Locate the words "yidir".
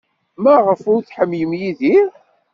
1.59-2.09